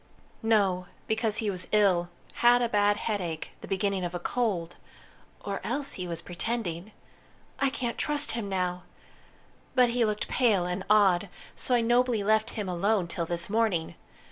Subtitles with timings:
[0.41, 2.09] "No, because he was ill
[2.41, 4.75] had a bad headache the beginning of a cold.
[5.45, 6.91] Or else he was pretending.
[7.59, 8.81] I can't trust him now!
[9.75, 13.93] But he looked pale and odd, so I nobly left him alone till this morning.